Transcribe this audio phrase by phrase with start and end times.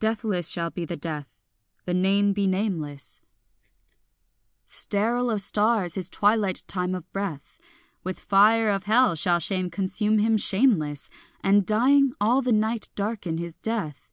[0.00, 1.28] Deathless shall be the death,
[1.84, 3.20] the name be nameless;
[4.66, 7.56] Sterile of stars his twilight time of breath;
[8.02, 11.08] With fire of hell shall shame consume him shameless,
[11.40, 14.10] And dying, all the night darken his death.